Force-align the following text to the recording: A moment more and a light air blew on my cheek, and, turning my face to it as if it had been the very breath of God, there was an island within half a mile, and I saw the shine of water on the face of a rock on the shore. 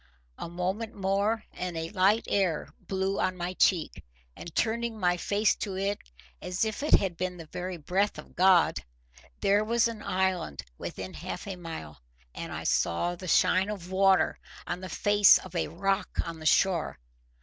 A 0.39 0.49
moment 0.49 0.95
more 0.95 1.43
and 1.53 1.77
a 1.77 1.91
light 1.91 2.25
air 2.27 2.69
blew 2.87 3.19
on 3.19 3.37
my 3.37 3.53
cheek, 3.53 4.03
and, 4.35 4.55
turning 4.55 4.99
my 4.99 5.15
face 5.15 5.55
to 5.57 5.77
it 5.77 5.99
as 6.41 6.65
if 6.65 6.81
it 6.81 6.95
had 6.95 7.15
been 7.15 7.37
the 7.37 7.45
very 7.45 7.77
breath 7.77 8.17
of 8.17 8.35
God, 8.35 8.79
there 9.41 9.63
was 9.63 9.87
an 9.87 10.01
island 10.01 10.63
within 10.79 11.13
half 11.13 11.45
a 11.45 11.55
mile, 11.55 12.01
and 12.33 12.51
I 12.51 12.63
saw 12.63 13.13
the 13.15 13.27
shine 13.27 13.69
of 13.69 13.91
water 13.91 14.39
on 14.65 14.81
the 14.81 14.89
face 14.89 15.37
of 15.37 15.53
a 15.53 15.67
rock 15.67 16.09
on 16.25 16.39
the 16.39 16.47
shore. 16.47 16.97